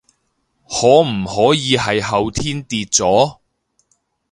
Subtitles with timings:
[0.67, 3.37] 可唔可以係後天跌咗？